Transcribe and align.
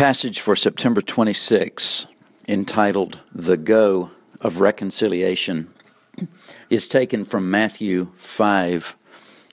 passage 0.00 0.40
for 0.40 0.56
September 0.56 1.02
26, 1.02 2.06
entitled 2.48 3.20
The 3.34 3.58
Go 3.58 4.10
of 4.40 4.58
Reconciliation, 4.58 5.68
is 6.70 6.88
taken 6.88 7.22
from 7.22 7.50
Matthew 7.50 8.10
5, 8.14 8.96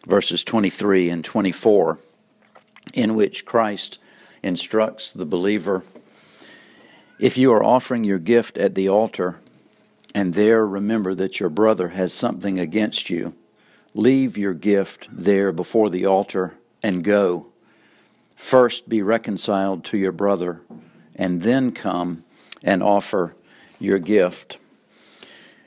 verses 0.07 0.45
23 0.45 1.09
and 1.09 1.25
24, 1.25 1.99
in 2.93 3.15
which 3.15 3.43
Christ 3.43 3.99
instructs 4.41 5.11
the 5.11 5.25
believer 5.25 5.83
If 7.19 7.37
you 7.37 7.51
are 7.51 7.61
offering 7.61 8.05
your 8.05 8.17
gift 8.17 8.57
at 8.57 8.73
the 8.73 8.87
altar, 8.87 9.41
and 10.15 10.33
there 10.33 10.65
remember 10.65 11.13
that 11.13 11.41
your 11.41 11.49
brother 11.49 11.89
has 11.89 12.13
something 12.13 12.57
against 12.57 13.09
you, 13.09 13.33
leave 13.93 14.37
your 14.37 14.53
gift 14.53 15.09
there 15.11 15.51
before 15.51 15.89
the 15.89 16.05
altar 16.05 16.53
and 16.81 17.03
go. 17.03 17.47
First 18.37 18.87
be 18.87 19.01
reconciled 19.01 19.83
to 19.85 19.97
your 19.97 20.11
brother, 20.11 20.61
and 21.15 21.41
then 21.41 21.71
come 21.71 22.23
and 22.63 22.83
offer 22.83 23.35
your 23.79 23.97
gift. 23.97 24.59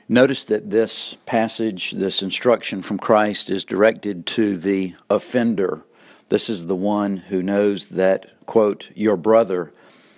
Notice 0.07 0.45
that 0.45 0.69
this 0.69 1.17
passage, 1.25 1.91
this 1.91 2.23
instruction 2.23 2.81
from 2.81 2.97
Christ, 2.97 3.51
is 3.51 3.65
directed 3.65 4.25
to 4.27 4.57
the 4.57 4.95
offender. 5.09 5.83
This 6.29 6.49
is 6.49 6.65
the 6.65 6.75
one 6.75 7.17
who 7.17 7.43
knows 7.43 7.89
that, 7.89 8.45
quote, 8.45 8.89
your 8.95 9.17
brother 9.17 9.73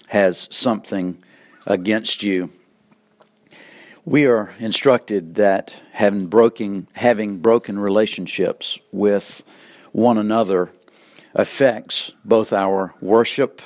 has 0.07 0.47
something 0.51 1.21
against 1.65 2.21
you. 2.21 2.51
We 4.05 4.27
are 4.27 4.53
instructed 4.59 5.35
that 5.35 5.81
having 5.91 6.27
broken, 6.27 6.87
having 6.93 7.39
broken 7.39 7.79
relationships 7.79 8.79
with 8.91 9.43
one 9.91 10.19
another 10.19 10.69
affects 11.33 12.11
both 12.23 12.53
our 12.53 12.93
worship 13.01 13.61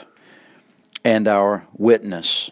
and 1.03 1.27
our 1.27 1.67
witness. 1.73 2.49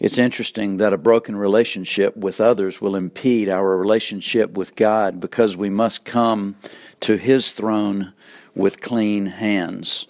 It's 0.00 0.18
interesting 0.18 0.78
that 0.78 0.92
a 0.92 0.98
broken 0.98 1.36
relationship 1.36 2.16
with 2.16 2.40
others 2.40 2.80
will 2.80 2.96
impede 2.96 3.48
our 3.48 3.76
relationship 3.76 4.52
with 4.52 4.76
God 4.76 5.20
because 5.20 5.56
we 5.56 5.70
must 5.70 6.04
come 6.04 6.56
to 7.00 7.16
His 7.16 7.52
throne 7.52 8.12
with 8.54 8.80
clean 8.80 9.26
hands. 9.26 10.06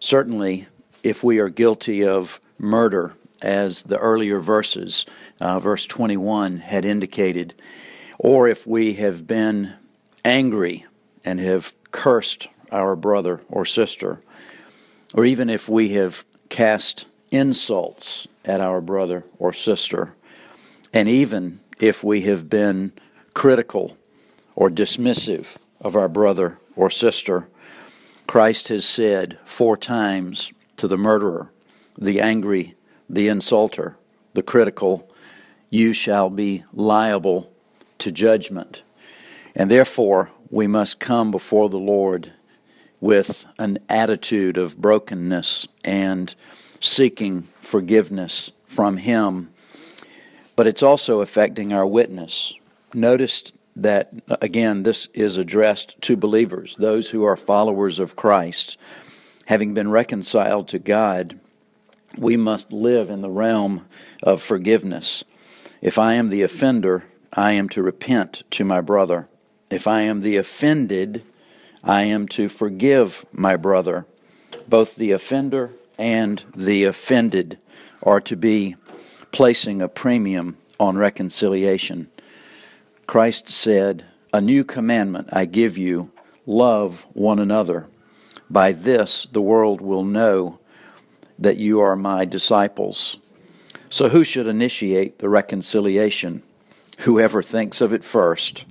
Certainly, 0.00 0.66
if 1.02 1.24
we 1.24 1.38
are 1.38 1.48
guilty 1.48 2.04
of 2.04 2.40
murder, 2.58 3.14
as 3.40 3.84
the 3.84 3.98
earlier 3.98 4.40
verses, 4.40 5.06
uh, 5.40 5.60
verse 5.60 5.86
21, 5.86 6.58
had 6.58 6.84
indicated, 6.84 7.54
or 8.18 8.48
if 8.48 8.66
we 8.66 8.94
have 8.94 9.26
been 9.26 9.74
angry 10.24 10.84
and 11.24 11.38
have 11.38 11.74
cursed 11.92 12.48
our 12.70 12.96
brother 12.96 13.40
or 13.48 13.64
sister, 13.64 14.20
or 15.14 15.24
even 15.24 15.48
if 15.48 15.68
we 15.68 15.90
have 15.90 16.24
cast 16.48 17.06
insults 17.30 18.26
at 18.44 18.60
our 18.60 18.80
brother 18.80 19.24
or 19.38 19.52
sister, 19.52 20.14
and 20.92 21.08
even 21.08 21.60
if 21.78 22.02
we 22.02 22.22
have 22.22 22.48
been 22.48 22.92
critical 23.34 23.96
or 24.54 24.68
dismissive 24.68 25.58
of 25.80 25.96
our 25.96 26.08
brother 26.08 26.58
or 26.76 26.90
sister, 26.90 27.48
Christ 28.26 28.68
has 28.68 28.84
said 28.84 29.38
four 29.44 29.76
times 29.76 30.52
to 30.76 30.88
the 30.88 30.98
murderer, 30.98 31.50
the 31.96 32.20
angry, 32.20 32.74
the 33.08 33.28
insulter, 33.28 33.94
the 34.34 34.42
critical, 34.42 35.10
you 35.70 35.92
shall 35.92 36.30
be 36.30 36.64
liable 36.72 37.52
to 37.98 38.12
judgment. 38.12 38.82
And 39.54 39.70
therefore, 39.70 40.30
we 40.50 40.66
must 40.66 41.00
come 41.00 41.30
before 41.30 41.68
the 41.68 41.78
Lord 41.78 42.32
with 43.00 43.46
an 43.58 43.78
attitude 43.88 44.56
of 44.56 44.76
brokenness 44.76 45.68
and 45.84 46.34
seeking 46.80 47.42
forgiveness 47.60 48.52
from 48.66 48.98
Him, 48.98 49.50
but 50.56 50.66
it's 50.66 50.82
also 50.82 51.20
affecting 51.20 51.72
our 51.72 51.86
witness. 51.86 52.54
Notice 52.92 53.52
that, 53.76 54.12
again, 54.42 54.82
this 54.82 55.08
is 55.14 55.36
addressed 55.36 56.00
to 56.02 56.16
believers, 56.16 56.76
those 56.76 57.10
who 57.10 57.24
are 57.24 57.36
followers 57.36 57.98
of 57.98 58.16
Christ. 58.16 58.76
Having 59.46 59.74
been 59.74 59.90
reconciled 59.90 60.68
to 60.68 60.78
God, 60.78 61.38
we 62.16 62.36
must 62.36 62.72
live 62.72 63.08
in 63.08 63.20
the 63.22 63.30
realm 63.30 63.86
of 64.22 64.42
forgiveness. 64.42 65.24
If 65.80 65.98
I 65.98 66.14
am 66.14 66.28
the 66.28 66.42
offender, 66.42 67.04
I 67.32 67.52
am 67.52 67.68
to 67.70 67.82
repent 67.82 68.42
to 68.52 68.64
my 68.64 68.80
brother. 68.80 69.28
If 69.70 69.86
I 69.86 70.00
am 70.00 70.20
the 70.20 70.36
offended, 70.36 71.22
I 71.82 72.02
am 72.02 72.26
to 72.28 72.48
forgive 72.48 73.24
my 73.32 73.56
brother. 73.56 74.06
Both 74.66 74.96
the 74.96 75.12
offender 75.12 75.72
and 75.98 76.42
the 76.54 76.84
offended 76.84 77.58
are 78.02 78.20
to 78.22 78.36
be 78.36 78.76
placing 79.32 79.80
a 79.80 79.88
premium 79.88 80.56
on 80.80 80.96
reconciliation. 80.96 82.08
Christ 83.06 83.48
said, 83.48 84.04
A 84.32 84.40
new 84.40 84.64
commandment 84.64 85.28
I 85.32 85.44
give 85.44 85.78
you 85.78 86.10
love 86.46 87.06
one 87.12 87.38
another. 87.38 87.86
By 88.50 88.72
this 88.72 89.28
the 89.30 89.42
world 89.42 89.80
will 89.80 90.04
know 90.04 90.58
that 91.38 91.58
you 91.58 91.80
are 91.80 91.96
my 91.96 92.24
disciples. 92.24 93.18
So, 93.90 94.08
who 94.08 94.24
should 94.24 94.46
initiate 94.46 95.18
the 95.18 95.28
reconciliation? 95.28 96.42
Whoever 97.00 97.42
thinks 97.42 97.80
of 97.80 97.92
it 97.92 98.04
first. 98.04 98.66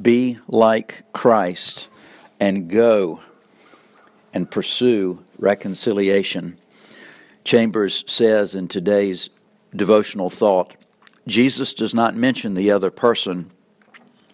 Be 0.00 0.38
like 0.48 1.04
Christ 1.12 1.88
and 2.40 2.70
go 2.70 3.20
and 4.32 4.50
pursue 4.50 5.22
reconciliation. 5.38 6.56
Chambers 7.44 8.02
says 8.06 8.54
in 8.54 8.66
today's 8.66 9.30
devotional 9.74 10.30
thought 10.30 10.74
Jesus 11.26 11.74
does 11.74 11.94
not 11.94 12.16
mention 12.16 12.54
the 12.54 12.70
other 12.70 12.90
person. 12.90 13.50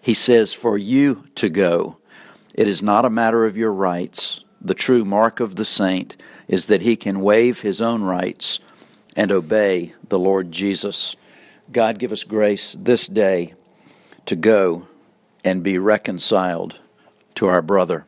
He 0.00 0.14
says, 0.14 0.54
For 0.54 0.78
you 0.78 1.26
to 1.34 1.48
go. 1.48 1.98
It 2.54 2.68
is 2.68 2.82
not 2.82 3.04
a 3.04 3.10
matter 3.10 3.44
of 3.44 3.56
your 3.56 3.72
rights. 3.72 4.40
The 4.60 4.74
true 4.74 5.04
mark 5.04 5.40
of 5.40 5.56
the 5.56 5.64
saint 5.64 6.16
is 6.48 6.66
that 6.66 6.82
he 6.82 6.96
can 6.96 7.20
waive 7.20 7.60
his 7.60 7.82
own 7.82 8.02
rights 8.02 8.60
and 9.14 9.30
obey 9.30 9.94
the 10.08 10.18
Lord 10.18 10.52
Jesus. 10.52 11.16
God 11.70 11.98
give 11.98 12.12
us 12.12 12.24
grace 12.24 12.76
this 12.78 13.06
day 13.06 13.54
to 14.26 14.36
go 14.36 14.86
and 15.44 15.62
be 15.62 15.78
reconciled 15.78 16.78
to 17.36 17.46
our 17.46 17.62
brother. 17.62 18.06